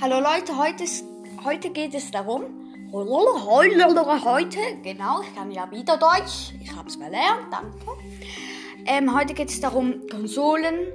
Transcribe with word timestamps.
Hallo 0.00 0.20
Leute, 0.20 0.56
heute, 0.56 0.84
ist, 0.84 1.04
heute 1.44 1.70
geht 1.70 1.92
es 1.92 2.12
darum. 2.12 2.44
Heute, 2.92 4.60
genau, 4.84 5.22
ich 5.22 5.34
kann 5.34 5.50
ja 5.50 5.68
wieder 5.72 5.96
Deutsch. 5.96 6.54
Ich 6.62 6.72
habe 6.72 6.88
es 6.88 6.96
gelernt, 6.96 7.48
danke. 7.50 7.76
Ähm, 8.86 9.12
heute 9.12 9.34
geht 9.34 9.48
es 9.48 9.60
darum, 9.60 10.06
Konsolen 10.08 10.92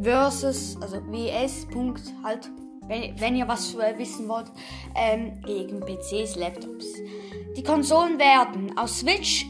versus, 0.00 0.78
also 0.80 0.96
WS, 1.12 1.66
Punkt, 1.66 2.00
halt, 2.24 2.50
wenn, 2.86 3.20
wenn 3.20 3.36
ihr 3.36 3.46
was 3.46 3.76
wissen 3.76 4.26
wollt, 4.30 4.50
ähm, 4.96 5.38
gegen 5.44 5.80
PCs, 5.80 6.36
Laptops. 6.36 6.86
Die 7.54 7.62
Konsolen 7.62 8.18
werden 8.18 8.78
aus 8.78 9.00
Switch, 9.00 9.44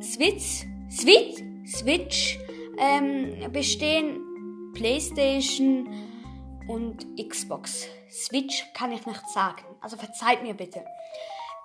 Switch, 0.00 0.64
Switch, 0.90 1.42
Switch 1.66 2.38
ähm, 2.78 3.52
bestehen, 3.52 4.18
PlayStation, 4.72 5.86
und 6.68 7.06
Xbox. 7.16 7.86
Switch 8.10 8.66
kann 8.74 8.92
ich 8.92 9.06
nicht 9.06 9.28
sagen. 9.28 9.64
Also 9.80 9.96
verzeiht 9.96 10.42
mir 10.42 10.54
bitte. 10.54 10.84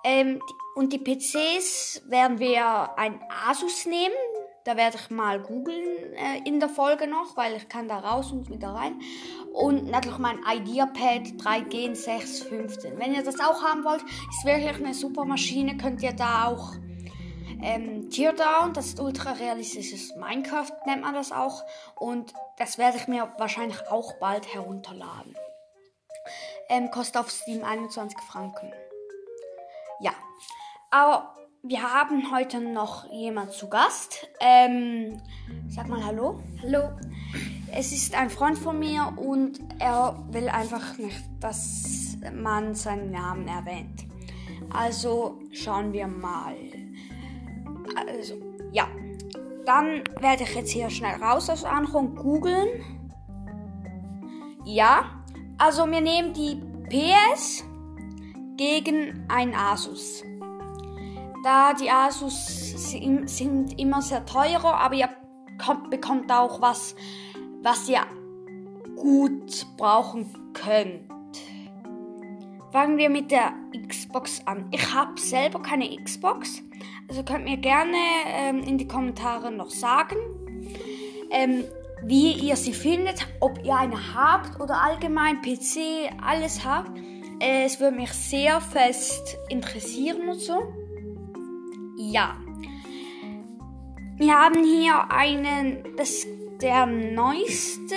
Ähm, 0.04 0.40
und 0.74 0.92
die 0.92 0.98
PCs 0.98 2.02
werden 2.06 2.38
wir 2.38 2.96
ein 2.98 3.20
Asus 3.48 3.86
nehmen. 3.86 4.14
Da 4.64 4.76
werde 4.76 4.98
ich 5.00 5.10
mal 5.10 5.40
googeln 5.40 6.14
äh, 6.14 6.40
in 6.44 6.58
der 6.58 6.68
Folge 6.68 7.06
noch, 7.06 7.36
weil 7.36 7.56
ich 7.56 7.68
kann 7.68 7.88
da 7.88 7.98
raus 7.98 8.32
und 8.32 8.50
wieder 8.50 8.68
rein. 8.70 9.00
Und 9.52 9.88
natürlich 9.90 10.18
mein 10.18 10.38
IdeaPad 10.44 11.40
3G 11.40 11.94
615. 11.94 12.98
Wenn 12.98 13.14
ihr 13.14 13.22
das 13.22 13.40
auch 13.40 13.62
haben 13.62 13.84
wollt, 13.84 14.02
ist 14.02 14.44
wirklich 14.44 14.76
eine 14.76 14.94
super 14.94 15.24
Maschine. 15.24 15.76
Könnt 15.76 16.02
ihr 16.02 16.12
da 16.12 16.46
auch 16.46 16.74
ähm, 17.62 18.10
Teardown, 18.10 18.72
das 18.74 18.86
ist 18.86 19.00
ultra 19.00 19.32
realistisches 19.32 20.14
Minecraft, 20.16 20.72
nennt 20.86 21.02
man 21.02 21.14
das 21.14 21.32
auch. 21.32 21.62
Und 21.94 22.32
das 22.58 22.78
werde 22.78 22.98
ich 22.98 23.08
mir 23.08 23.32
wahrscheinlich 23.38 23.88
auch 23.88 24.14
bald 24.14 24.52
herunterladen. 24.52 25.36
Ähm, 26.68 26.90
kostet 26.90 27.16
auf 27.16 27.30
Steam 27.30 27.64
21 27.64 28.18
Franken. 28.20 28.72
Ja, 30.00 30.12
aber 30.90 31.36
wir 31.62 31.82
haben 31.82 32.30
heute 32.32 32.60
noch 32.60 33.10
jemand 33.10 33.52
zu 33.52 33.68
Gast. 33.68 34.28
Ähm, 34.40 35.20
sag 35.68 35.88
mal 35.88 36.04
Hallo. 36.04 36.40
Hallo. 36.62 36.90
Es 37.72 37.92
ist 37.92 38.14
ein 38.14 38.30
Freund 38.30 38.58
von 38.58 38.78
mir 38.78 39.12
und 39.16 39.58
er 39.78 40.16
will 40.30 40.48
einfach 40.48 40.96
nicht, 40.98 41.24
dass 41.40 42.16
man 42.32 42.74
seinen 42.74 43.10
Namen 43.10 43.48
erwähnt. 43.48 44.06
Also 44.72 45.40
schauen 45.52 45.92
wir 45.92 46.06
mal. 46.06 46.54
Also, 47.96 48.34
ja. 48.72 48.86
Dann 49.64 50.04
werde 50.20 50.44
ich 50.44 50.54
jetzt 50.54 50.70
hier 50.70 50.90
schnell 50.90 51.16
raus 51.22 51.50
aus 51.50 51.64
Anruf 51.64 52.14
googeln. 52.14 52.68
Ja. 54.64 55.10
Also 55.58 55.90
wir 55.90 56.00
nehmen 56.00 56.34
die 56.34 56.60
PS 56.88 57.64
gegen 58.56 59.24
ein 59.28 59.54
Asus. 59.54 60.22
Da 61.42 61.72
die 61.74 61.90
Asus 61.90 62.92
sind 62.92 63.80
immer 63.80 64.02
sehr 64.02 64.24
teurer, 64.26 64.80
aber 64.80 64.94
ihr 64.94 65.08
bekommt 65.90 66.30
auch 66.30 66.60
was, 66.60 66.94
was 67.62 67.88
ihr 67.88 68.02
gut 68.96 69.66
brauchen 69.76 70.52
könnt. 70.52 71.15
Fangen 72.76 72.98
wir 72.98 73.08
mit 73.08 73.30
der 73.30 73.54
Xbox 73.88 74.42
an. 74.44 74.68
Ich 74.70 74.92
habe 74.92 75.18
selber 75.18 75.62
keine 75.62 75.96
Xbox, 75.96 76.62
also 77.08 77.22
könnt 77.22 77.44
mir 77.44 77.56
gerne 77.56 77.96
ähm, 78.26 78.62
in 78.64 78.76
die 78.76 78.86
Kommentare 78.86 79.50
noch 79.50 79.70
sagen, 79.70 80.18
ähm, 81.30 81.64
wie 82.04 82.32
ihr 82.32 82.54
sie 82.54 82.74
findet, 82.74 83.26
ob 83.40 83.64
ihr 83.64 83.74
eine 83.74 84.14
habt 84.14 84.60
oder 84.60 84.82
allgemein 84.82 85.40
PC, 85.40 86.12
alles 86.22 86.66
habt. 86.66 86.90
Äh, 87.40 87.64
es 87.64 87.80
würde 87.80 87.96
mich 87.96 88.12
sehr 88.12 88.60
fest 88.60 89.38
interessieren 89.48 90.28
und 90.28 90.38
so. 90.38 90.60
Ja. 91.96 92.36
Wir 94.18 94.34
haben 94.34 94.62
hier 94.62 95.10
einen, 95.10 95.96
das 95.96 96.26
der 96.60 96.84
neueste, 96.84 97.96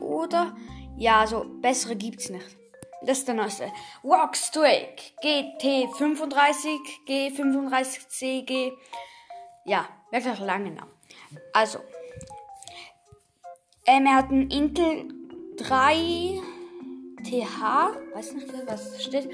oder? 0.00 0.56
Ja, 0.96 1.20
also 1.20 1.44
bessere 1.60 1.96
gibt 1.96 2.20
es 2.20 2.30
nicht. 2.30 2.63
Das 3.06 3.18
ist 3.18 3.28
der 3.28 3.34
neueste. 3.34 3.70
Rockstrike 4.02 5.12
GT35, 5.22 6.78
G35CG. 7.06 8.72
Ja, 9.64 9.86
wirklich 10.10 10.38
lange 10.40 10.70
Namen. 10.70 10.90
Also, 11.52 11.80
ähm, 13.86 14.06
er 14.06 14.16
hat 14.16 14.30
einen 14.30 14.50
Intel 14.50 15.08
3 15.58 16.40
TH, 17.22 17.90
weiß 18.14 18.32
nicht, 18.34 18.48
was 18.66 19.02
steht. 19.02 19.28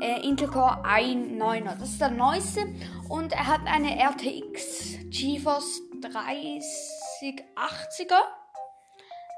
Äh, 0.00 0.26
Intel 0.26 0.48
Core 0.48 0.82
i9er. 0.84 1.76
Das 1.78 1.90
ist 1.90 2.00
der 2.00 2.10
neueste. 2.10 2.66
Und 3.08 3.32
er 3.32 3.46
hat 3.46 3.60
eine 3.66 3.98
RTX 3.98 4.98
GeForce 5.10 5.82
3080er. 6.00 8.20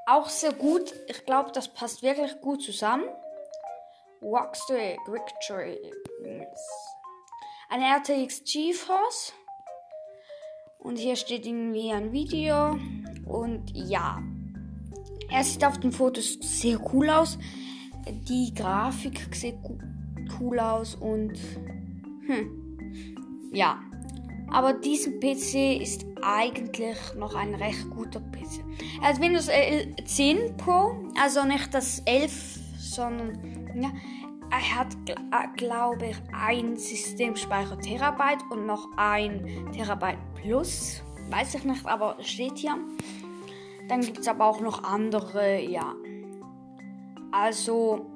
Auch 0.06 0.28
sehr 0.28 0.53
gut. 0.53 0.94
Ich 1.06 1.25
glaube, 1.27 1.53
das 1.53 1.69
passt 1.69 2.03
wirklich 2.03 2.41
gut 2.41 2.62
zusammen. 2.62 3.05
Rockstick 4.23 4.99
Victory. 5.06 5.79
Eine 7.69 7.84
RTX 7.97 8.43
GeForce. 8.45 9.33
Und 10.79 10.97
hier 10.97 11.17
steht 11.17 11.47
irgendwie 11.47 11.93
ein 11.93 12.12
Video. 12.12 12.79
Und 13.27 13.71
ja. 13.75 14.23
Er 15.31 15.45
sieht 15.45 15.65
auf 15.65 15.79
den 15.79 15.93
Fotos 15.93 16.39
sehr 16.41 16.81
cool 16.93 17.11
aus. 17.11 17.39
Die 18.09 18.55
Grafik 18.55 19.34
sieht 19.34 19.59
cool 20.41 20.59
aus 20.59 20.95
und 20.95 21.39
hm, 22.27 23.50
ja. 23.53 23.81
Aber 24.50 24.73
diesen 24.73 25.21
PC 25.21 25.81
ist 25.83 26.06
eigentlich 26.23 26.97
noch 27.17 27.35
ein 27.35 27.55
recht 27.55 27.91
guter 27.91 28.21
PC. 28.21 28.65
Er 29.03 29.09
hat 29.09 29.21
Windows 29.21 29.50
10 30.06 30.56
Pro, 30.56 30.97
also 31.21 31.45
nicht 31.45 31.75
das 31.75 32.00
11, 32.06 32.59
sondern 32.79 33.68
ja, 33.83 33.91
er 34.50 34.77
hat, 34.77 34.97
äh, 35.06 35.15
glaube 35.56 36.06
ich, 36.06 36.16
ein 36.33 36.77
Systemspeicher 36.77 37.78
Terabyte 37.78 38.43
und 38.50 38.66
noch 38.66 38.89
ein 38.97 39.71
Terabyte 39.72 40.19
Plus. 40.34 41.03
Weiß 41.31 41.55
ich 41.55 41.65
nicht, 41.65 41.87
aber 41.87 42.17
steht 42.21 42.59
hier. 42.59 42.77
Dann 43.88 44.00
gibt 44.00 44.19
es 44.19 44.28
aber 44.28 44.47
auch 44.47 44.61
noch 44.61 44.84
andere, 44.84 45.61
ja. 45.61 45.94
Also 47.31 48.06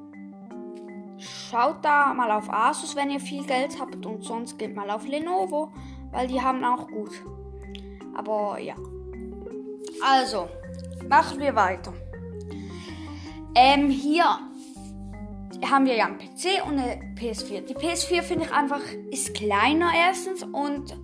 schaut 1.18 1.84
da 1.84 2.14
mal 2.14 2.30
auf 2.30 2.50
Asus, 2.50 2.96
wenn 2.96 3.10
ihr 3.10 3.20
viel 3.20 3.44
Geld 3.44 3.78
habt 3.78 4.06
und 4.06 4.24
sonst 4.24 4.58
geht 4.58 4.74
mal 4.74 4.90
auf 4.90 5.06
Lenovo, 5.06 5.70
weil 6.10 6.26
die 6.26 6.40
haben 6.40 6.64
auch 6.64 6.88
gut. 6.88 7.22
Aber 8.14 8.58
ja. 8.58 8.74
Also, 10.02 10.48
machen 11.08 11.38
wir 11.38 11.54
weiter. 11.54 11.92
Ähm, 13.54 13.90
hier 13.90 14.38
haben 15.68 15.86
wir 15.86 15.96
ja 15.96 16.06
einen 16.06 16.18
PC 16.18 16.64
und 16.66 16.78
eine 16.78 17.14
PS4. 17.16 17.62
Die 17.62 17.74
PS4 17.74 18.22
finde 18.22 18.44
ich 18.46 18.52
einfach, 18.52 18.80
ist 19.10 19.34
kleiner 19.34 19.90
erstens 19.94 20.42
und 20.42 20.96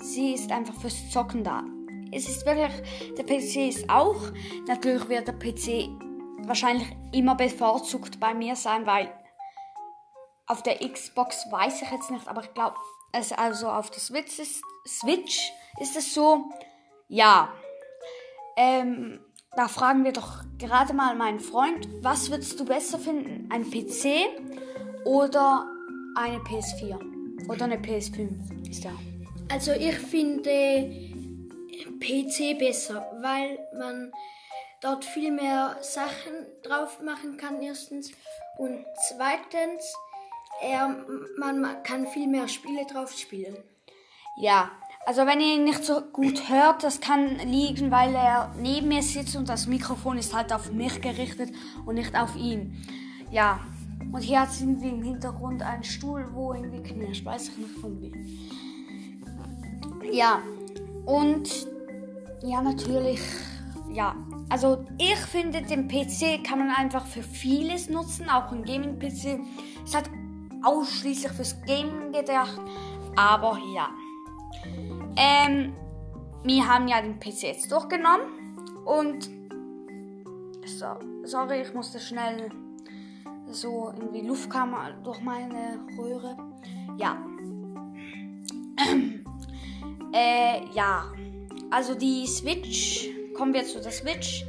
sie 0.00 0.34
ist 0.34 0.50
einfach 0.50 0.74
fürs 0.74 1.10
Zocken 1.10 1.44
da. 1.44 1.64
Es 2.12 2.28
ist 2.28 2.44
wirklich, 2.44 2.72
der 3.16 3.24
PC 3.24 3.68
ist 3.68 3.88
auch, 3.88 4.20
natürlich 4.66 5.08
wird 5.08 5.28
der 5.28 5.34
PC 5.34 5.88
wahrscheinlich 6.46 6.88
immer 7.12 7.34
bevorzugt 7.34 8.20
bei 8.20 8.34
mir 8.34 8.56
sein, 8.56 8.86
weil 8.86 9.12
auf 10.46 10.62
der 10.62 10.78
Xbox 10.86 11.46
weiß 11.50 11.82
ich 11.82 11.90
jetzt 11.90 12.10
nicht, 12.10 12.28
aber 12.28 12.42
ich 12.42 12.52
glaube, 12.52 12.76
also 13.36 13.68
auf 13.68 13.90
der 13.90 14.00
Switch 14.00 14.38
ist, 14.38 14.62
Switch 14.86 15.52
ist 15.80 15.96
es 15.96 16.12
so, 16.12 16.44
ja. 17.08 17.52
Ähm, 18.56 19.20
da 19.54 19.68
fragen 19.68 20.04
wir 20.04 20.12
doch 20.12 20.42
gerade 20.58 20.94
mal 20.94 21.14
meinen 21.14 21.40
Freund, 21.40 21.88
was 22.02 22.30
würdest 22.30 22.58
du 22.58 22.64
besser 22.64 22.98
finden? 22.98 23.50
Ein 23.52 23.70
PC 23.70 25.04
oder 25.04 25.66
eine 26.16 26.38
PS4? 26.38 27.48
Oder 27.48 27.64
eine 27.64 27.76
PS5 27.76 28.68
ist 28.70 28.84
ja. 28.84 28.92
Also 29.50 29.72
ich 29.72 29.96
finde 29.96 30.90
PC 32.00 32.58
besser, 32.58 33.04
weil 33.20 33.58
man 33.76 34.12
dort 34.80 35.04
viel 35.04 35.30
mehr 35.32 35.76
Sachen 35.82 36.46
drauf 36.62 37.02
machen 37.02 37.36
kann, 37.36 37.60
erstens. 37.60 38.12
Und 38.56 38.84
zweitens, 39.08 39.94
er, 40.62 41.04
man 41.36 41.82
kann 41.82 42.06
viel 42.06 42.28
mehr 42.28 42.48
Spiele 42.48 42.86
drauf 42.86 43.12
spielen. 43.12 43.56
Ja, 44.36 44.70
also 45.04 45.26
wenn 45.26 45.40
ihr 45.40 45.56
ihn 45.56 45.64
nicht 45.64 45.84
so 45.84 46.00
gut 46.00 46.48
hört, 46.48 46.84
das 46.84 47.00
kann 47.00 47.38
liegen, 47.38 47.90
weil 47.90 48.14
er 48.14 48.54
neben 48.58 48.88
mir 48.88 49.02
sitzt 49.02 49.36
und 49.36 49.48
das 49.48 49.66
Mikrofon 49.66 50.18
ist 50.18 50.34
halt 50.34 50.52
auf 50.52 50.72
mich 50.72 51.00
gerichtet 51.00 51.50
und 51.84 51.96
nicht 51.96 52.16
auf 52.16 52.36
ihn. 52.36 52.84
Ja, 53.30 53.60
und 54.12 54.20
hier 54.20 54.40
hat 54.40 54.48
irgendwie 54.60 54.90
im 54.90 55.02
Hintergrund 55.02 55.62
einen 55.62 55.84
Stuhl, 55.84 56.28
wo 56.32 56.52
irgendwie 56.52 56.82
knirscht, 56.82 57.24
weiß 57.24 57.48
ich 57.48 57.58
nicht 57.58 57.78
von 57.78 58.00
wem. 58.00 58.12
Ja, 60.12 60.40
und 61.06 61.48
ja, 62.42 62.60
natürlich, 62.60 63.20
ja, 63.90 64.14
also 64.48 64.84
ich 64.98 65.16
finde, 65.16 65.62
den 65.62 65.88
PC 65.88 66.44
kann 66.46 66.58
man 66.58 66.70
einfach 66.70 67.06
für 67.06 67.22
vieles 67.22 67.88
nutzen, 67.88 68.28
auch 68.28 68.52
ein 68.52 68.64
Gaming-PC. 68.64 69.40
Es 69.84 69.94
hat 69.94 70.10
ausschließlich 70.62 71.32
fürs 71.32 71.56
Gaming 71.62 72.12
gedacht, 72.12 72.60
aber 73.16 73.58
ja. 73.74 73.88
Ähm, 75.16 75.74
wir 76.44 76.66
haben 76.66 76.88
ja 76.88 77.00
den 77.00 77.18
PC 77.18 77.42
jetzt 77.42 77.70
durchgenommen 77.70 78.26
und 78.84 79.30
so, 80.66 80.86
sorry, 81.24 81.62
ich 81.62 81.74
musste 81.74 82.00
schnell 82.00 82.50
so 83.48 83.92
irgendwie 83.96 84.26
Luft 84.26 84.50
kam 84.50 84.74
durch 85.04 85.20
meine 85.20 85.80
Röhre. 85.98 86.36
Ja. 86.96 87.16
äh, 90.12 90.64
ja. 90.72 91.12
Also 91.70 91.94
die 91.94 92.26
Switch, 92.26 93.08
kommen 93.34 93.54
wir 93.54 93.64
zu 93.64 93.80
der 93.80 93.92
Switch. 93.92 94.44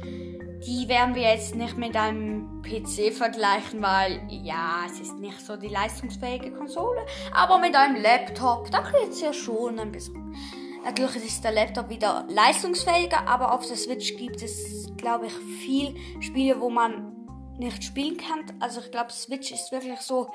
Die 0.66 0.88
werden 0.88 1.14
wir 1.14 1.22
jetzt 1.22 1.54
nicht 1.54 1.76
mit 1.76 1.94
einem 1.94 2.62
PC 2.62 3.12
vergleichen, 3.12 3.82
weil 3.82 4.26
ja, 4.30 4.84
es 4.86 4.98
ist 4.98 5.14
nicht 5.16 5.38
so 5.40 5.56
die 5.56 5.68
leistungsfähige 5.68 6.52
Konsole. 6.52 7.04
Aber 7.34 7.58
mit 7.58 7.76
einem 7.76 8.00
Laptop, 8.00 8.70
da 8.70 8.80
geht 8.80 9.10
es 9.10 9.20
ja 9.20 9.34
schon 9.34 9.78
ein 9.78 9.92
bisschen. 9.92 10.34
Natürlich 10.82 11.16
ist 11.16 11.44
der 11.44 11.52
Laptop 11.52 11.90
wieder 11.90 12.24
leistungsfähiger, 12.28 13.26
aber 13.26 13.52
auf 13.52 13.66
der 13.66 13.76
Switch 13.76 14.16
gibt 14.16 14.42
es, 14.42 14.90
glaube 14.96 15.26
ich, 15.26 15.34
viel 15.34 15.96
Spiele, 16.20 16.58
wo 16.58 16.70
man 16.70 17.26
nicht 17.58 17.84
spielen 17.84 18.16
kann. 18.16 18.44
Also 18.60 18.80
ich 18.80 18.90
glaube, 18.90 19.12
Switch 19.12 19.52
ist 19.52 19.70
wirklich 19.70 20.00
so, 20.00 20.30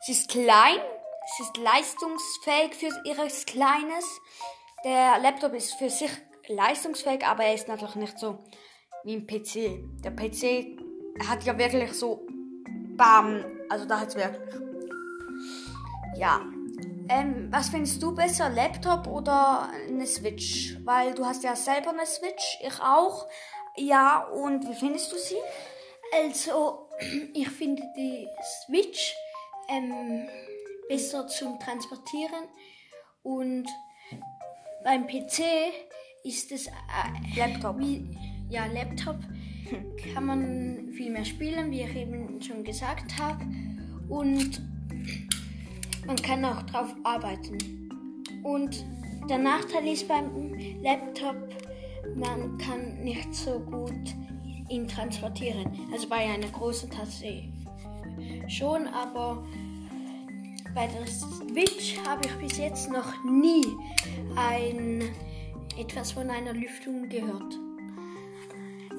sie 0.00 0.12
ist 0.12 0.30
klein, 0.30 0.78
sie 1.36 1.42
ist 1.42 1.56
leistungsfähig 1.58 2.74
für 2.74 2.90
ihres 3.04 3.44
Kleines. 3.44 4.20
Der 4.84 5.18
Laptop 5.18 5.52
ist 5.52 5.74
für 5.74 5.90
sich 5.90 6.10
leistungsfähig, 6.48 7.26
aber 7.26 7.44
er 7.44 7.54
ist 7.54 7.68
natürlich 7.68 7.96
nicht 7.96 8.18
so 8.18 8.38
wie 9.04 9.14
ein 9.14 9.26
PC. 9.26 10.02
Der 10.02 10.10
PC 10.10 10.78
hat 11.28 11.44
ja 11.44 11.56
wirklich 11.58 11.92
so 11.92 12.26
Bam, 12.96 13.44
also 13.68 13.84
da 13.86 14.00
hat 14.00 14.08
es 14.08 14.16
wirklich. 14.16 14.54
Ja. 16.16 16.40
Ähm, 17.08 17.48
was 17.50 17.68
findest 17.68 18.02
du 18.02 18.14
besser, 18.14 18.48
Laptop 18.48 19.06
oder 19.06 19.70
eine 19.88 20.06
Switch? 20.06 20.76
Weil 20.84 21.14
du 21.14 21.24
hast 21.24 21.42
ja 21.42 21.56
selber 21.56 21.90
eine 21.90 22.06
Switch, 22.06 22.58
ich 22.62 22.80
auch. 22.80 23.26
Ja, 23.76 24.24
und 24.28 24.68
wie 24.68 24.74
findest 24.74 25.10
du 25.12 25.16
sie? 25.16 25.36
Also, 26.14 26.88
ich 27.34 27.48
finde 27.48 27.82
die 27.96 28.28
Switch 28.64 29.14
ähm, 29.68 30.28
besser 30.88 31.26
zum 31.26 31.58
Transportieren 31.58 32.44
und 33.22 33.66
beim 34.84 35.06
PC 35.06 35.42
ist 36.24 36.52
es 36.52 36.66
äh, 36.66 36.70
Laptop. 37.36 37.78
Wie, 37.78 38.16
ja, 38.52 38.66
Laptop 38.66 39.16
kann 40.14 40.26
man 40.26 40.92
viel 40.92 41.10
mehr 41.10 41.24
spielen, 41.24 41.70
wie 41.70 41.82
ich 41.82 41.96
eben 41.96 42.40
schon 42.42 42.62
gesagt 42.62 43.18
habe. 43.18 43.44
Und 44.08 44.60
man 46.06 46.16
kann 46.16 46.44
auch 46.44 46.62
drauf 46.64 46.94
arbeiten. 47.02 47.58
Und 48.42 48.84
der 49.28 49.38
Nachteil 49.38 49.86
ist 49.86 50.06
beim 50.06 50.54
Laptop, 50.82 51.36
man 52.14 52.58
kann 52.58 53.02
nicht 53.02 53.34
so 53.34 53.58
gut 53.60 54.14
ihn 54.68 54.86
transportieren. 54.86 55.70
Also 55.92 56.08
bei 56.08 56.16
einer 56.16 56.48
großen 56.48 56.90
Tasse 56.90 57.44
schon, 58.48 58.86
aber 58.88 59.46
bei 60.74 60.88
der 60.88 61.06
Switch 61.06 61.96
habe 62.06 62.26
ich 62.26 62.32
bis 62.34 62.58
jetzt 62.58 62.90
noch 62.90 63.24
nie 63.24 63.64
ein, 64.36 65.02
etwas 65.78 66.12
von 66.12 66.28
einer 66.28 66.52
Lüftung 66.52 67.08
gehört. 67.08 67.54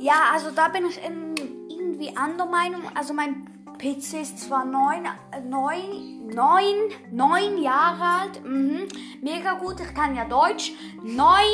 Ja, 0.04 0.34
also 0.34 0.52
da 0.52 0.68
bin 0.68 0.86
ich 0.86 1.00
irgendwie 1.02 2.18
anderer 2.18 2.50
Meinung. 2.50 2.82
Also 2.94 3.14
mein 3.14 3.46
PC 3.78 4.22
ist 4.22 4.38
zwar 4.38 4.66
neun, 4.66 5.06
äh, 5.32 5.40
neun, 5.40 6.28
neun, 6.28 6.76
neun 7.10 7.64
Jahre 7.64 8.04
alt. 8.04 8.44
Mhm. 8.44 8.90
Mega 9.22 9.54
gut, 9.54 9.80
ich 9.80 9.94
kann 9.94 10.14
ja 10.18 10.26
Deutsch. 10.26 10.74
Neu, 11.04 11.46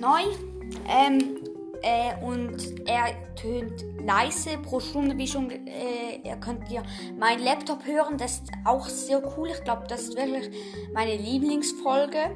neu. 0.00 0.22
Ähm, 0.88 1.36
äh, 1.82 2.24
und 2.24 2.88
er 2.88 3.34
tönt 3.34 3.84
leise 4.06 4.56
pro 4.62 4.80
Stunde, 4.80 5.18
wie 5.18 5.26
schon, 5.26 5.50
äh, 5.50 6.16
ihr 6.24 6.36
könnt 6.36 6.70
ja 6.70 6.82
mein 7.18 7.40
Laptop 7.40 7.84
hören, 7.84 8.16
das 8.16 8.36
ist 8.36 8.52
auch 8.64 8.88
sehr 8.88 9.22
cool. 9.36 9.50
Ich 9.50 9.62
glaube, 9.64 9.84
das 9.86 10.04
ist 10.04 10.16
wirklich 10.16 10.50
meine 10.94 11.14
Lieblingsfolge. 11.14 12.30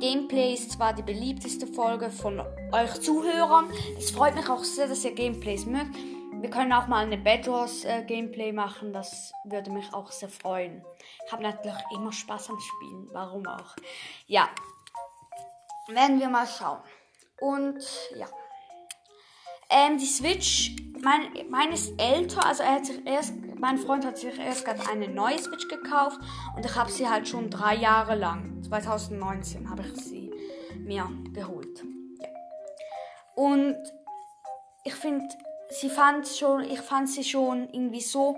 Gameplay 0.00 0.52
ist 0.52 0.72
zwar 0.72 0.92
die 0.92 1.02
beliebteste 1.02 1.66
Folge 1.66 2.10
von 2.10 2.40
euch 2.72 3.00
Zuhörern. 3.00 3.70
Es 3.96 4.10
freut 4.10 4.34
mich 4.34 4.48
auch 4.48 4.62
sehr, 4.62 4.88
dass 4.88 5.04
ihr 5.04 5.14
Gameplays 5.14 5.64
mögt. 5.64 5.96
Wir 6.38 6.50
können 6.50 6.72
auch 6.74 6.86
mal 6.86 7.06
eine 7.06 7.16
Bedwars 7.16 7.84
äh, 7.84 8.04
Gameplay 8.04 8.52
machen, 8.52 8.92
das 8.92 9.32
würde 9.44 9.70
mich 9.70 9.92
auch 9.94 10.12
sehr 10.12 10.28
freuen. 10.28 10.84
Ich 11.24 11.32
habe 11.32 11.42
natürlich 11.42 11.82
immer 11.94 12.12
Spaß 12.12 12.50
am 12.50 12.60
Spielen, 12.60 13.08
warum 13.12 13.46
auch. 13.46 13.74
Ja, 14.26 14.50
werden 15.88 16.20
wir 16.20 16.28
mal 16.28 16.46
schauen. 16.46 16.80
Und 17.40 17.82
ja. 18.14 18.26
Ähm, 19.68 19.98
die 19.98 20.06
Switch, 20.06 20.76
mein, 21.02 21.22
meine 21.50 21.74
ist 21.74 21.92
älter, 22.00 22.44
also 22.46 22.62
er 22.62 22.76
hat 22.76 22.86
sich 22.86 23.04
erst, 23.04 23.34
mein 23.58 23.78
Freund 23.78 24.04
hat 24.04 24.16
sich 24.16 24.38
erst 24.38 24.64
gerade 24.64 24.88
eine 24.88 25.08
neue 25.08 25.38
Switch 25.38 25.66
gekauft 25.68 26.20
und 26.54 26.64
ich 26.64 26.74
habe 26.74 26.90
sie 26.90 27.08
halt 27.08 27.26
schon 27.26 27.50
drei 27.50 27.74
Jahre 27.74 28.14
lang, 28.14 28.62
2019 28.62 29.68
habe 29.68 29.82
ich 29.82 29.96
sie 29.96 30.32
mir 30.78 31.08
geholt. 31.32 31.82
Ja. 32.20 32.28
Und 33.34 33.76
ich 34.84 34.94
finde, 34.94 35.26
sie 35.70 35.90
fand 35.90 36.28
schon, 36.28 36.62
ich 36.62 36.80
fand 36.80 37.08
sie 37.08 37.24
schon 37.24 37.68
irgendwie 37.70 38.00
so, 38.00 38.36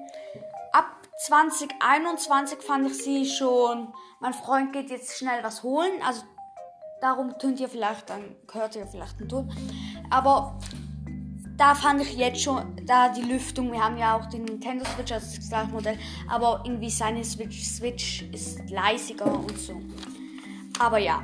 ab 0.72 1.06
2021 1.26 2.62
fand 2.62 2.90
ich 2.90 2.96
sie 2.96 3.26
schon, 3.26 3.92
mein 4.20 4.32
Freund 4.32 4.72
geht 4.72 4.88
jetzt 4.88 5.18
schnell 5.18 5.44
was 5.44 5.62
holen, 5.62 5.92
also 6.02 6.22
darum 7.02 7.38
tönt 7.38 7.60
ihr 7.60 7.68
vielleicht, 7.68 8.08
dann 8.08 8.34
hört 8.50 8.76
ihr 8.76 8.86
vielleicht 8.86 9.18
einen 9.18 9.28
Ton, 9.28 9.52
aber 10.10 10.58
da 11.58 11.74
fand 11.74 12.00
ich 12.00 12.16
jetzt 12.16 12.40
schon, 12.40 12.62
da 12.86 13.08
die 13.08 13.22
Lüftung, 13.22 13.72
wir 13.72 13.84
haben 13.84 13.98
ja 13.98 14.16
auch 14.16 14.26
den 14.26 14.44
Nintendo 14.44 14.84
Switch 14.84 15.10
als 15.12 15.34
das 15.34 15.48
gleiche 15.48 15.72
Modell, 15.72 15.98
aber 16.30 16.62
irgendwie 16.64 16.88
seine 16.88 17.24
Switch, 17.24 17.64
Switch 17.64 18.22
ist 18.32 18.70
leisiger 18.70 19.26
und 19.26 19.58
so. 19.58 19.78
Aber 20.78 20.98
ja. 20.98 21.22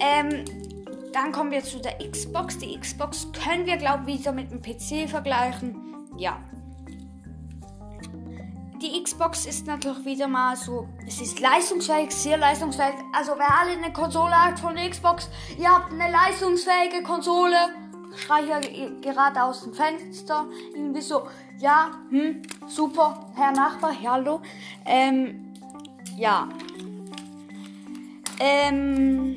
Ähm, 0.00 0.44
dann 1.12 1.32
kommen 1.32 1.52
wir 1.52 1.62
zu 1.62 1.78
der 1.78 1.98
Xbox. 1.98 2.58
Die 2.58 2.78
Xbox 2.78 3.28
können 3.32 3.64
wir, 3.64 3.76
glaube 3.76 4.10
ich, 4.10 4.20
wieder 4.20 4.32
mit 4.32 4.50
dem 4.50 4.60
PC 4.60 5.08
vergleichen. 5.08 5.76
Ja. 6.16 6.38
Die 8.82 9.02
Xbox 9.02 9.46
ist 9.46 9.66
natürlich 9.66 10.04
wieder 10.04 10.28
mal 10.28 10.56
so, 10.56 10.88
es 11.06 11.20
ist 11.20 11.40
leistungsfähig, 11.40 12.10
sehr 12.12 12.38
leistungsfähig. 12.38 12.94
Also 13.12 13.32
wer 13.36 13.58
alle 13.60 13.72
eine 13.72 13.92
Konsole 13.92 14.34
hat 14.34 14.58
von 14.58 14.74
der 14.74 14.88
Xbox, 14.90 15.28
ihr 15.58 15.68
habt 15.68 15.92
eine 15.92 16.10
leistungsfähige 16.10 17.02
Konsole 17.02 17.56
schrei 18.18 18.42
hier 18.44 18.90
gerade 19.00 19.42
aus 19.42 19.62
dem 19.62 19.72
Fenster. 19.72 20.46
Irgendwie 20.74 21.00
so, 21.00 21.22
ja, 21.58 21.90
hm, 22.10 22.42
super, 22.66 23.26
Herr 23.34 23.52
Nachbar, 23.52 23.92
hallo. 24.02 24.40
Ähm, 24.84 25.54
ja. 26.16 26.48
Ähm, 28.40 29.36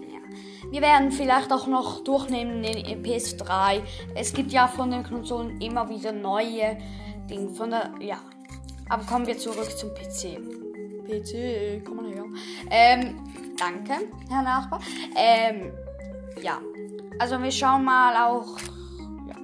ja. 0.00 0.70
Wir 0.70 0.80
werden 0.80 1.12
vielleicht 1.12 1.52
auch 1.52 1.66
noch 1.66 2.02
durchnehmen 2.04 2.64
in 2.64 3.02
PS3. 3.02 3.82
Es 4.14 4.32
gibt 4.32 4.52
ja 4.52 4.66
von 4.66 4.90
den 4.90 5.04
Konsolen 5.04 5.60
immer 5.60 5.88
wieder 5.88 6.12
neue 6.12 6.78
Dinge. 7.28 7.50
Von 7.50 7.70
der, 7.70 7.90
ja. 8.00 8.18
Aber 8.88 9.04
kommen 9.04 9.26
wir 9.26 9.36
zurück 9.36 9.70
zum 9.76 9.90
PC. 9.90 10.38
PC, 11.06 11.84
komm 11.84 11.96
mal 11.96 12.12
her. 12.12 12.24
Ähm, 12.70 13.16
danke, 13.58 14.08
Herr 14.28 14.42
Nachbar. 14.42 14.80
Ähm, 15.16 15.72
ja. 16.42 16.58
Also 17.18 17.42
wir 17.42 17.50
schauen 17.50 17.84
mal 17.84 18.16
auch. 18.16 18.58
Ja. 19.26 19.36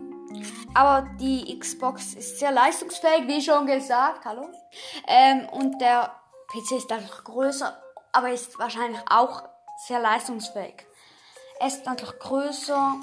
Aber 0.74 1.08
die 1.18 1.58
Xbox 1.58 2.14
ist 2.14 2.38
sehr 2.38 2.52
leistungsfähig, 2.52 3.26
wie 3.26 3.42
schon 3.42 3.66
gesagt. 3.66 4.24
Hallo. 4.24 4.48
Ähm, 5.08 5.48
und 5.50 5.80
der 5.80 6.14
PC 6.48 6.76
ist 6.76 6.90
dadurch 6.90 7.24
größer, 7.24 7.76
aber 8.12 8.30
ist 8.30 8.58
wahrscheinlich 8.58 9.00
auch 9.10 9.42
sehr 9.86 9.98
leistungsfähig. 9.98 10.86
Er 11.58 11.66
ist 11.66 11.84
natürlich 11.84 12.16
größer 12.20 12.94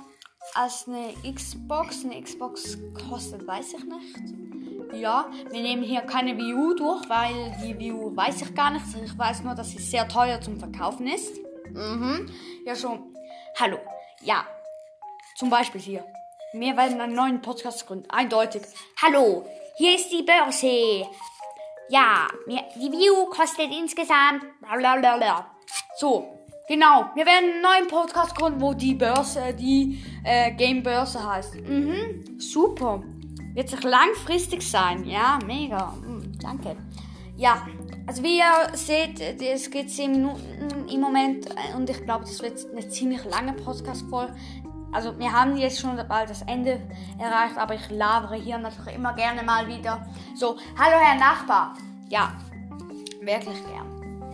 als 0.55 0.87
eine 0.87 1.13
Xbox. 1.33 2.05
Eine 2.05 2.21
Xbox 2.21 2.77
kostet, 3.09 3.45
weiß 3.45 3.73
ich 3.73 3.83
nicht. 3.83 4.93
Ja, 4.93 5.29
wir 5.49 5.61
nehmen 5.61 5.83
hier 5.83 6.01
keine 6.01 6.37
Wii 6.37 6.53
U 6.53 6.73
durch, 6.73 7.09
weil 7.09 7.55
die 7.63 7.77
Wii 7.77 7.91
U 7.91 8.15
weiß 8.15 8.41
ich 8.41 8.55
gar 8.55 8.71
nicht. 8.71 8.85
Ich 9.03 9.17
weiß 9.17 9.43
nur, 9.43 9.55
dass 9.55 9.71
sie 9.71 9.79
sehr 9.79 10.07
teuer 10.07 10.39
zum 10.39 10.59
Verkaufen 10.59 11.07
ist. 11.07 11.37
Mhm. 11.73 12.29
Ja, 12.65 12.75
schon. 12.75 13.15
Hallo. 13.57 13.77
Ja, 14.21 14.45
zum 15.41 15.49
Beispiel 15.49 15.81
hier. 15.81 16.05
Wir 16.53 16.77
werden 16.77 17.01
einen 17.01 17.15
neuen 17.15 17.41
Podcast 17.41 17.87
gründen. 17.87 18.07
Eindeutig. 18.11 18.61
Hallo, 19.01 19.43
hier 19.75 19.95
ist 19.95 20.11
die 20.11 20.21
Börse. 20.21 21.07
Ja, 21.89 22.27
die 22.75 22.91
View 22.91 23.25
kostet 23.25 23.71
insgesamt. 23.71 24.43
Blablabla. 24.61 25.47
So, 25.97 26.37
Genau, 26.67 27.05
wir 27.15 27.25
werden 27.25 27.53
einen 27.53 27.61
neuen 27.63 27.87
Podcast 27.87 28.35
gründen, 28.35 28.61
wo 28.61 28.75
die 28.75 28.93
Börse, 28.93 29.53
die 29.59 30.03
äh, 30.23 30.51
Game 30.51 30.83
Börse 30.83 31.27
heißt. 31.27 31.55
Mhm, 31.55 32.39
super. 32.39 33.01
Wird 33.55 33.67
sich 33.67 33.83
langfristig 33.83 34.61
sein. 34.61 35.03
Ja, 35.05 35.39
mega. 35.43 35.87
Mhm, 36.05 36.37
danke. 36.39 36.77
Ja, 37.35 37.65
also 38.05 38.23
wie 38.23 38.37
ihr 38.37 38.77
seht, 38.77 39.19
es 39.41 39.71
geht 39.71 39.89
10 39.89 40.11
Minuten 40.11 40.87
im 40.87 41.01
Moment 41.01 41.47
äh, 41.47 41.75
und 41.75 41.89
ich 41.89 42.03
glaube, 42.03 42.25
das 42.25 42.41
wird 42.41 42.65
eine 42.71 42.87
ziemlich 42.87 43.23
lange 43.25 43.53
Podcast-Folge. 43.53 44.35
Also 44.91 45.17
wir 45.17 45.31
haben 45.31 45.55
jetzt 45.55 45.79
schon 45.79 45.95
bald 46.07 46.29
das 46.29 46.41
Ende 46.43 46.81
erreicht, 47.17 47.57
aber 47.57 47.75
ich 47.75 47.89
labere 47.89 48.35
hier 48.35 48.57
natürlich 48.57 48.95
immer 48.95 49.13
gerne 49.13 49.43
mal 49.43 49.67
wieder. 49.67 50.05
So, 50.35 50.57
hallo 50.77 50.97
Herr 50.99 51.17
Nachbar. 51.17 51.75
Ja, 52.09 52.33
wirklich 53.21 53.63
gern. 53.65 54.31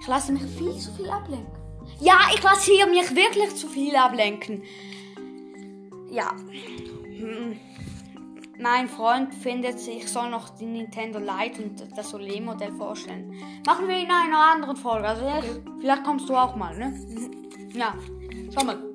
Ich 0.00 0.06
lasse 0.06 0.32
mich 0.32 0.42
viel 0.42 0.74
zu 0.78 0.90
viel 0.92 1.10
ablenken. 1.10 1.52
Ja, 2.00 2.18
ich 2.34 2.42
lasse 2.42 2.72
hier 2.72 2.86
mich 2.86 3.14
wirklich 3.14 3.54
zu 3.56 3.68
viel 3.68 3.94
ablenken. 3.94 4.62
Ja. 6.10 6.32
Mein 8.58 8.88
Freund 8.88 9.34
findet, 9.34 9.86
ich 9.86 10.08
soll 10.10 10.30
noch 10.30 10.48
die 10.50 10.66
Nintendo 10.66 11.18
Lite 11.18 11.62
und 11.62 11.96
das 11.96 12.10
Soleil-Modell 12.10 12.72
vorstellen. 12.72 13.34
Machen 13.66 13.86
wir 13.86 13.98
in 13.98 14.10
einer 14.10 14.52
anderen 14.54 14.76
Folge. 14.76 15.06
Also 15.06 15.26
okay. 15.26 15.62
vielleicht 15.80 16.04
kommst 16.04 16.28
du 16.28 16.34
auch 16.34 16.56
mal, 16.56 16.76
ne? 16.76 16.98
Ja. 17.74 17.94
Schau 18.52 18.64
mal. 18.64 18.87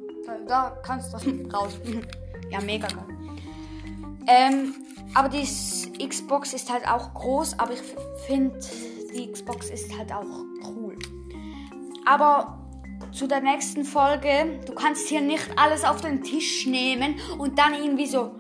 Da 0.48 0.78
kannst 0.84 1.14
du 1.14 1.50
raus. 1.54 1.80
ja, 2.50 2.62
mega 2.62 2.88
geil. 2.88 3.08
Ähm, 4.28 4.76
aber 5.14 5.30
die 5.30 5.44
Xbox 6.08 6.54
ist 6.54 6.72
halt 6.72 6.88
auch 6.88 7.14
groß, 7.14 7.60
aber 7.60 7.74
ich 7.74 7.82
finde, 8.26 8.60
die 9.14 9.32
Xbox 9.32 9.70
ist 9.70 9.96
halt 9.98 10.12
auch 10.12 10.26
cool. 10.66 10.98
Aber 12.06 12.60
zu 13.12 13.28
der 13.28 13.42
nächsten 13.42 13.86
Folge, 13.86 14.60
du 14.66 14.74
kannst 14.74 15.08
hier 15.08 15.22
nicht 15.22 15.48
alles 15.58 15.84
auf 15.84 16.02
den 16.02 16.24
Tisch 16.24 16.66
nehmen 16.66 17.20
und 17.38 17.60
dann 17.60 17.74
irgendwie 17.74 18.08
so, 18.08 18.36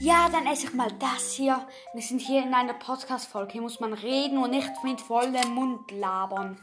ja, 0.00 0.28
dann 0.30 0.46
esse 0.46 0.66
ich 0.66 0.74
mal 0.74 0.92
das 0.98 1.32
hier. 1.32 1.66
Wir 1.92 2.02
sind 2.02 2.20
hier 2.20 2.42
in 2.42 2.54
einer 2.54 2.74
Podcast-Folge. 2.74 3.52
Hier 3.52 3.62
muss 3.62 3.80
man 3.80 3.92
reden 3.92 4.38
und 4.38 4.50
nicht 4.50 4.70
mit 4.84 5.00
vollem 5.00 5.54
Mund 5.54 5.90
labern. 5.90 6.58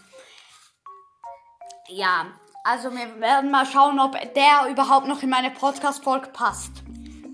Ja, 1.88 2.28
also 2.66 2.92
wir 2.92 3.22
werden 3.22 3.52
mal 3.52 3.66
schauen, 3.66 4.00
ob 4.00 4.14
der 4.34 4.68
überhaupt 4.70 5.08
noch 5.08 5.22
in 5.22 5.30
meine 5.30 5.52
Podcast-Folge 5.52 6.30
passt. 6.30 6.72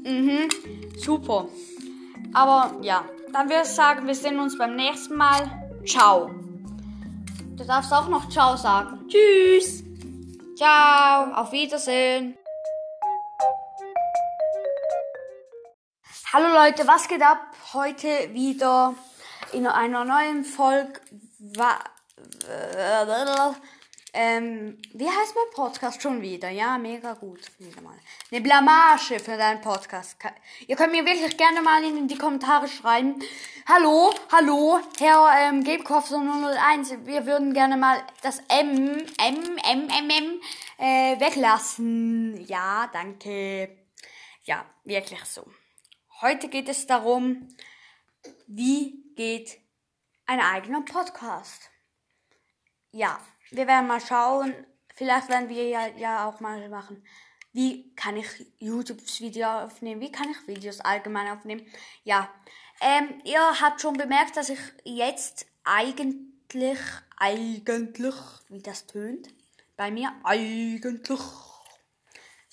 Mhm, 0.04 0.50
super. 0.98 1.48
Aber 2.34 2.76
ja, 2.82 3.06
dann 3.32 3.50
würde 3.50 3.62
ich 3.64 3.70
sagen, 3.70 4.06
wir 4.06 4.16
sehen 4.16 4.40
uns 4.40 4.58
beim 4.58 4.76
nächsten 4.76 5.16
Mal. 5.16 5.50
Ciao. 5.86 6.30
Du 7.56 7.66
darfst 7.66 7.94
auch 7.94 8.10
noch 8.10 8.30
Ciao 8.30 8.58
sagen. 8.58 9.08
Tschüss. 9.08 9.84
Ciao. 10.58 11.34
Auf 11.34 11.54
Wiedersehen. 11.54 12.38
Hallo 16.34 16.54
Leute, 16.54 16.88
was 16.88 17.08
geht 17.08 17.22
ab? 17.22 17.40
Heute 17.74 18.34
wieder 18.34 18.96
in 19.54 19.66
einer 19.66 20.04
neuen 20.04 20.44
Folge. 20.44 21.00
Ähm, 24.13 24.77
wie 24.94 25.08
heißt 25.08 25.36
mein 25.36 25.53
Podcast 25.56 26.01
schon 26.01 26.22
wieder? 26.22 26.50
Ja, 26.50 26.77
mega 26.77 27.13
gut. 27.13 27.39
Wieder 27.60 27.82
mal. 27.82 27.98
Eine 28.30 28.41
Blamage 28.41 29.20
für 29.20 29.38
deinen 29.38 29.62
Podcast. 29.62 30.18
Ihr 30.68 30.75
könnt 30.75 30.91
mir 30.91 31.06
wirklich 31.06 31.38
gerne 31.38 31.62
mal 31.62 31.82
in 31.82 32.10
die 32.10 32.18
Kommentare 32.18 32.68
schreiben. 32.68 33.24
Hallo, 33.68 34.13
hallo, 34.30 34.80
Herr 35.00 35.50
ähm, 35.50 35.63
Gebkopf 35.63 36.12
001. 36.12 37.06
Wir 37.06 37.25
würden 37.25 37.53
gerne 37.53 37.77
mal 37.77 38.03
das 38.22 38.39
M, 38.50 38.98
M, 39.18 39.58
M, 39.63 39.88
M, 39.88 40.10
M 40.10 40.41
äh, 40.77 41.18
weglassen. 41.18 42.46
Ja, 42.48 42.89
danke. 42.91 43.77
Ja, 44.44 44.65
wirklich 44.84 45.24
so. 45.24 45.46
Heute 46.20 46.50
geht 46.50 46.68
es 46.68 46.86
darum, 46.86 47.48
wie 48.48 49.06
geht 49.15 49.58
ein 50.25 50.41
eigener 50.41 50.82
Podcast. 50.82 51.70
Ja, 52.91 53.18
wir 53.51 53.67
werden 53.67 53.88
mal 53.88 54.01
schauen. 54.01 54.53
Vielleicht 54.96 55.29
werden 55.29 55.50
wir 55.50 55.67
ja, 55.67 55.88
ja 55.88 56.27
auch 56.27 56.39
mal 56.39 56.67
machen. 56.70 57.03
Wie 57.53 57.93
kann 57.96 58.15
ich 58.17 58.27
YouTube-Video 58.60 59.48
aufnehmen? 59.48 60.01
Wie 60.01 60.12
kann 60.12 60.29
ich 60.29 60.48
Videos 60.48 60.79
allgemein 60.79 61.27
aufnehmen? 61.27 61.65
Ja, 62.03 62.29
ähm, 62.79 63.22
ihr 63.25 63.62
habt 63.62 63.81
schon 63.81 63.98
bemerkt, 63.98 64.38
dass 64.38 64.50
ich 64.50 64.60
jetzt 64.86 65.46
eigentlich, 65.63 66.77
eigentlich, 67.17 68.15
wie 68.48 68.62
das 68.62 68.88
tönt, 68.88 69.27
bei 69.75 69.91
mir 69.91 70.13
eigentlich, 70.24 71.20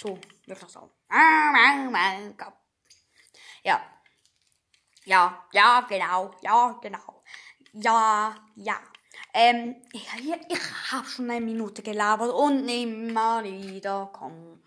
so, 0.00 0.19
wirklich 0.47 0.71
so. 0.71 0.90
Ja. 3.64 3.81
Ja, 5.05 5.47
ja, 5.52 5.81
genau, 5.88 6.35
ja, 6.43 6.78
genau. 6.83 7.23
Ja, 7.73 8.35
ja. 8.57 8.78
Ähm, 9.35 9.77
ich, 9.93 10.07
ich 10.49 10.93
habe 10.93 11.07
schon 11.07 11.31
eine 11.31 11.45
Minute 11.45 11.83
gelabert 11.83 12.33
und 12.33 12.65
nimmer 12.65 13.45
wieder 13.45 14.11
kommen. 14.13 14.63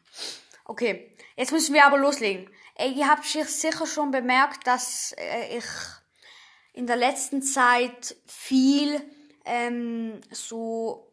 Okay, 0.66 1.12
jetzt 1.36 1.52
müssen 1.52 1.74
wir 1.74 1.86
aber 1.86 1.98
loslegen. 1.98 2.50
Ihr 2.80 3.08
habt 3.08 3.26
sicher 3.26 3.86
schon 3.86 4.12
bemerkt, 4.12 4.66
dass 4.66 5.14
äh, 5.18 5.58
ich 5.58 5.66
in 6.74 6.88
der 6.88 6.96
letzten 6.96 7.42
Zeit 7.42 8.16
viel 8.26 9.02
ähm, 9.46 10.22
so 10.32 11.12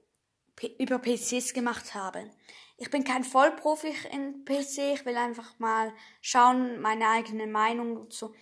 über 0.79 0.99
PCs 0.99 1.53
gemacht 1.53 1.95
habe. 1.95 2.31
Ich 2.77 2.91
bin 2.91 3.03
kein 3.03 3.25
Vollprofi 3.25 3.93
in 4.13 4.45
PC, 4.45 4.95
ich 4.95 5.05
will 5.05 5.17
einfach 5.17 5.59
mal 5.59 5.93
schauen, 6.21 6.81
meine 6.81 7.09
eigene 7.09 7.47
Meinung 7.47 8.09
zu. 8.11 8.33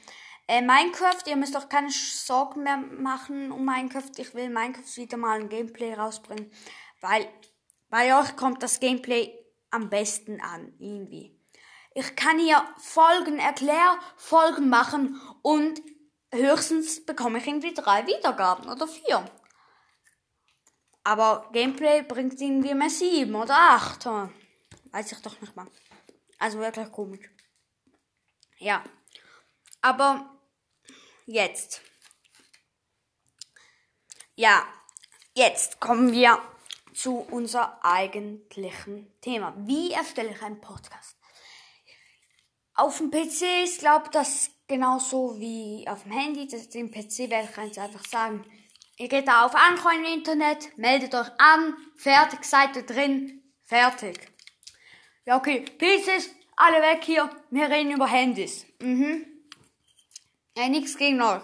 Äh, 0.48 0.62
Minecraft, 0.62 1.26
ihr 1.26 1.36
müsst 1.36 1.54
doch 1.54 1.68
keine 1.68 1.90
Sorgen 1.90 2.62
mehr 2.62 2.76
machen 2.76 3.50
um 3.50 3.64
Minecraft. 3.64 4.10
Ich 4.16 4.34
will 4.34 4.48
Minecraft 4.48 4.96
wieder 4.96 5.16
mal 5.16 5.40
ein 5.40 5.48
Gameplay 5.48 5.94
rausbringen, 5.94 6.52
weil 7.00 7.28
bei 7.88 8.16
euch 8.18 8.36
kommt 8.36 8.62
das 8.62 8.78
Gameplay 8.78 9.36
am 9.70 9.90
besten 9.90 10.40
an, 10.40 10.72
irgendwie. 10.78 11.36
Ich 11.94 12.14
kann 12.14 12.38
hier 12.38 12.62
Folgen, 12.78 13.38
Erklärfolgen 13.38 14.68
machen 14.68 15.20
und 15.42 15.80
höchstens 16.32 17.04
bekomme 17.04 17.38
ich 17.38 17.46
irgendwie 17.46 17.74
drei 17.74 18.06
Wiedergaben 18.06 18.70
oder 18.70 18.86
vier. 18.86 19.24
Aber 21.02 21.48
Gameplay 21.52 22.02
bringt 22.02 22.40
irgendwie 22.40 22.74
mehr 22.74 22.90
sieben 22.90 23.34
oder 23.34 23.54
acht. 23.56 24.06
Weiß 24.06 25.12
ich 25.12 25.22
doch 25.22 25.40
nicht 25.40 25.56
mal. 25.56 25.66
Also 26.38 26.58
wirklich 26.58 26.90
komisch. 26.92 27.30
Ja. 28.58 28.82
Aber 29.80 30.35
jetzt. 31.26 31.82
Ja, 34.36 34.66
jetzt 35.34 35.80
kommen 35.80 36.12
wir 36.12 36.38
zu 36.94 37.18
unser 37.18 37.84
eigentlichen 37.84 39.12
Thema. 39.20 39.54
Wie 39.58 39.92
erstelle 39.92 40.30
ich 40.30 40.42
einen 40.42 40.60
Podcast? 40.60 41.16
Auf 42.74 42.98
dem 42.98 43.10
PC 43.10 43.64
ist, 43.64 43.80
glaube 43.80 44.08
das 44.12 44.50
genauso 44.66 45.38
wie 45.38 45.86
auf 45.88 46.02
dem 46.02 46.12
Handy. 46.12 46.46
Das, 46.46 46.68
dem 46.68 46.90
PC 46.90 47.30
werde 47.30 47.48
ich 47.48 47.56
ganz 47.56 47.78
einfach 47.78 48.04
sagen, 48.04 48.44
ihr 48.98 49.08
geht 49.08 49.28
da 49.28 49.46
auf 49.46 49.54
Anchor 49.54 49.92
im 49.92 50.04
Internet, 50.04 50.76
meldet 50.76 51.14
euch 51.14 51.28
an, 51.38 51.76
fertig, 51.96 52.44
seid 52.44 52.76
ihr 52.76 52.84
drin, 52.84 53.42
fertig. 53.64 54.32
Ja, 55.24 55.36
okay, 55.36 55.64
PCs, 55.78 56.30
alle 56.56 56.82
weg 56.82 57.02
hier, 57.02 57.30
wir 57.50 57.68
reden 57.68 57.92
über 57.92 58.06
Handys. 58.06 58.66
Mhm. 58.80 59.35
Ja, 60.56 60.70
nichts 60.70 60.96
gegen 60.96 61.20
euch. 61.20 61.42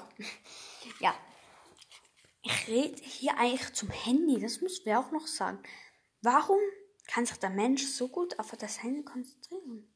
ja. 0.99 1.15
Ich 2.45 2.67
rede 2.67 3.01
hier 3.03 3.37
eigentlich 3.37 3.75
zum 3.75 3.91
Handy, 3.91 4.41
das 4.41 4.63
müssen 4.63 4.87
wir 4.87 4.99
auch 4.99 5.11
noch 5.13 5.27
sagen. 5.27 5.63
Warum 6.23 6.59
kann 7.07 7.27
sich 7.27 7.37
der 7.37 7.51
Mensch 7.51 7.85
so 7.85 8.09
gut 8.09 8.39
auf 8.39 8.51
das 8.59 8.83
Handy 8.83 9.05
konzentrieren? 9.05 9.95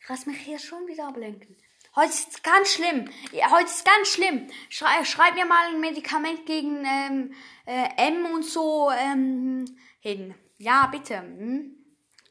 Ich 0.00 0.08
lasse 0.08 0.30
mich 0.30 0.38
hier 0.40 0.60
schon 0.60 0.86
wieder 0.86 1.08
ablenken. 1.08 1.56
Heute 1.96 2.10
ist 2.10 2.28
es 2.28 2.42
ganz 2.44 2.72
schlimm. 2.72 3.10
Ja, 3.32 3.50
heute 3.50 3.66
ist 3.66 3.84
ganz 3.84 4.08
schlimm. 4.08 4.48
Schrei, 4.68 5.04
schreib 5.04 5.34
mir 5.34 5.44
mal 5.44 5.74
ein 5.74 5.80
Medikament 5.80 6.46
gegen 6.46 6.84
ähm, 6.84 7.34
äh, 7.66 7.88
M 7.96 8.26
und 8.26 8.44
so 8.44 8.92
ähm, 8.92 9.64
hin. 9.98 10.36
Ja, 10.58 10.86
bitte. 10.86 11.18
Hm? 11.18 11.74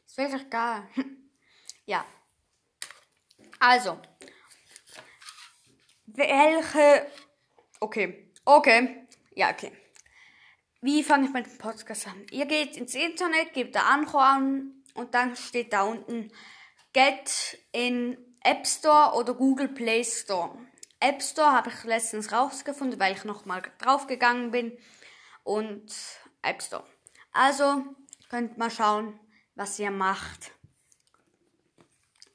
Ist 0.06 0.18
wirklich 0.18 0.50
geil. 0.50 0.88
ja. 1.86 2.06
Also, 3.60 4.00
welche. 6.20 7.08
Okay. 7.80 8.32
Okay. 8.46 9.08
Ja, 9.36 9.50
okay. 9.52 9.72
Wie 10.82 11.04
fange 11.04 11.28
ich 11.28 11.34
mit 11.34 11.46
dem 11.46 11.58
Podcast 11.58 12.08
an? 12.08 12.26
Ihr 12.32 12.46
geht 12.46 12.78
ins 12.78 12.96
Internet, 12.96 13.54
gebt 13.54 13.76
da 13.76 13.82
Anchor 13.82 14.24
an 14.24 14.84
und 14.94 15.14
dann 15.14 15.36
steht 15.36 15.74
da 15.74 15.84
unten 15.84 16.32
Get 16.94 17.58
in 17.72 18.18
App 18.44 18.66
Store 18.66 19.16
oder 19.16 19.34
Google 19.34 19.70
Play 19.70 20.04
Store. 20.04 20.58
App 21.00 21.22
Store 21.22 21.52
habe 21.52 21.70
ich 21.70 21.84
letztens 21.84 22.32
rausgefunden, 22.32 23.00
weil 23.00 23.14
ich 23.14 23.24
nochmal 23.24 23.62
draufgegangen 23.80 24.52
bin. 24.52 24.78
Und 25.44 25.94
App 26.42 26.62
Store. 26.62 26.86
Also 27.32 27.84
könnt 28.30 28.58
mal 28.58 28.72
schauen, 28.72 29.20
was 29.56 29.80
ihr 29.80 29.92
macht. 29.92 30.52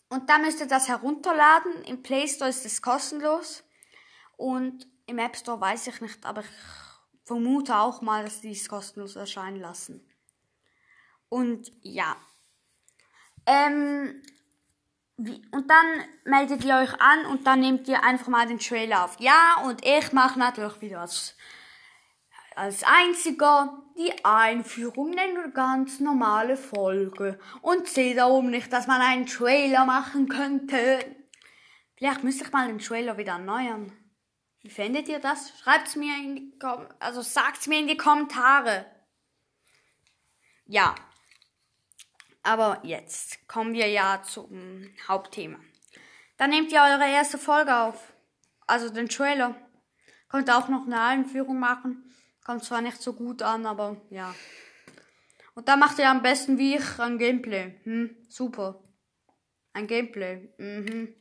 Und 0.09 0.31
dann 0.31 0.43
müsst 0.43 0.61
ihr 0.61 0.67
das 0.67 0.89
herunterladen. 0.89 1.83
Im 1.85 2.03
Play 2.03 2.29
Store 2.29 2.51
ist 2.51 2.65
es 2.65 2.81
kostenlos. 2.81 3.64
Und 4.37 4.87
im 5.07 5.19
App 5.19 5.37
Store 5.37 5.61
weiß 5.61 5.87
ich 5.89 6.01
nicht, 6.01 6.25
aber 6.25 6.43
ich 6.43 6.47
vermute 7.25 7.77
auch 7.77 8.03
mal, 8.03 8.25
dass 8.25 8.41
die 8.41 8.53
es 8.53 8.69
kostenlos 8.69 9.17
erscheinen 9.17 9.61
lassen. 9.61 10.07
Und 11.29 11.73
ja. 11.83 12.17
Ähm, 13.47 14.23
wie, 15.17 15.43
und 15.53 15.71
dann 15.71 15.87
meldet 16.25 16.65
ihr 16.65 16.77
euch 16.77 17.01
an 17.01 17.27
und 17.27 17.47
dann 17.47 17.61
nehmt 17.61 17.89
ihr 17.89 18.03
einfach 18.03 18.29
mal 18.29 18.47
den 18.47 18.59
Trailer 18.59 19.05
auf. 19.05 19.19
Ja, 19.21 19.63
und 19.65 19.85
ich 19.85 20.13
mache 20.13 20.39
natürlich 20.39 20.81
wieder 20.81 21.01
als, 21.01 21.37
als 22.57 22.83
einziger 22.85 23.83
die 23.97 24.13
Einführung 24.25 25.13
in 25.13 25.19
eine 25.19 25.51
ganz 25.53 26.01
normale 26.01 26.57
Folge. 26.57 27.39
Und 27.63 27.87
sehe 27.87 28.15
darum 28.15 28.51
nicht, 28.51 28.73
dass 28.73 28.87
man 28.87 29.01
einen 29.01 29.27
Trailer 29.27 29.85
machen 29.85 30.29
könnte. 30.29 30.99
Vielleicht 31.97 32.25
müsste 32.25 32.45
ich 32.45 32.53
mal 32.53 32.67
den 32.67 32.81
Trailer 32.81 33.17
wieder 33.17 33.35
erneuern. 33.35 33.93
Wie 34.65 34.71
findet 34.71 35.09
ihr 35.09 35.19
das? 35.19 35.53
Schreibt's 35.61 35.95
mir 35.95 36.17
in 36.17 36.37
die 36.37 36.59
Kom 36.59 36.89
also 36.99 37.21
sagt's 37.21 37.67
mir 37.67 37.81
in 37.81 37.87
die 37.87 37.99
Kommentare. 37.99 38.87
Ja. 40.65 40.95
Aber 42.43 42.81
jetzt 42.83 43.47
kommen 43.47 43.75
wir 43.75 43.89
ja 43.89 44.23
zum 44.23 44.89
Hauptthema. 45.07 45.59
Dann 46.39 46.49
nehmt 46.49 46.73
ihr 46.73 46.81
eure 46.81 47.07
erste 47.07 47.37
Folge 47.37 47.77
auf. 47.77 48.15
Also 48.67 48.89
den 48.89 49.11
Trailer. 49.11 49.55
Könnt 50.31 50.51
auch 50.51 50.69
noch 50.69 50.87
eine 50.87 50.99
Einführung 50.99 51.61
machen. 51.61 52.11
Kommt 52.43 52.65
zwar 52.65 52.81
nicht 52.81 53.03
so 53.03 53.13
gut 53.13 53.43
an, 53.43 53.67
aber 53.67 54.01
ja. 54.09 54.35
Und 55.55 55.69
dann 55.69 55.79
macht 55.79 55.99
ihr 55.99 56.09
am 56.09 56.23
besten 56.23 56.57
wie 56.57 56.77
ich 56.77 56.99
ein 56.99 57.19
Gameplay. 57.19 57.79
Hm, 57.83 58.17
super. 58.31 58.83
Ein 59.75 59.87
Gameplay. 59.87 60.55
Mhm. 60.57 61.15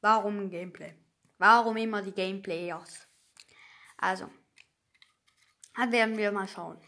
Warum 0.00 0.40
ein 0.40 0.50
Gameplay? 0.50 0.96
Warum 1.40 1.78
immer 1.78 2.02
die 2.02 2.12
Gameplayers? 2.12 3.08
Also. 3.96 4.28
Dann 5.74 5.90
werden 5.90 6.18
wir 6.18 6.32
mal 6.32 6.46
schauen. 6.46 6.78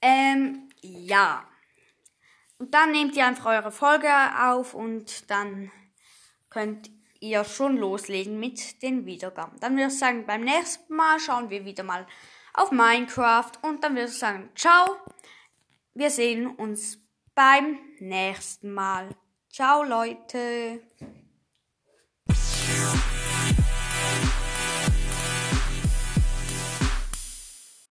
Ähm, 0.00 0.70
ja. 0.80 1.46
Und 2.56 2.72
dann 2.72 2.92
nehmt 2.92 3.14
ihr 3.16 3.26
einfach 3.26 3.44
eure 3.46 3.70
Folge 3.70 4.08
auf 4.40 4.72
und 4.72 5.30
dann 5.30 5.70
könnt 6.48 6.90
ihr 7.20 7.44
schon 7.44 7.76
loslegen 7.76 8.40
mit 8.40 8.82
den 8.82 9.04
Wiedergaben. 9.04 9.60
Dann 9.60 9.76
würde 9.76 9.88
ich 9.88 9.98
sagen, 9.98 10.24
beim 10.24 10.42
nächsten 10.42 10.94
Mal 10.94 11.20
schauen 11.20 11.50
wir 11.50 11.66
wieder 11.66 11.84
mal 11.84 12.06
auf 12.54 12.70
Minecraft 12.70 13.52
und 13.60 13.84
dann 13.84 13.94
würde 13.94 14.08
ich 14.08 14.18
sagen, 14.18 14.48
ciao. 14.54 14.96
Wir 15.92 16.10
sehen 16.10 16.46
uns 16.46 16.98
beim 17.34 17.78
nächsten 17.98 18.72
Mal. 18.72 19.10
Ciao 19.50 19.82
Leute. 19.82 20.80